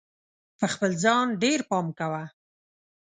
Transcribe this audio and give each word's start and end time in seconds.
په 0.59 0.65
خپل 0.73 0.91
ځان 1.03 1.27
ډېر 1.43 1.59
پام 1.69 1.87
کوه! 1.99 2.23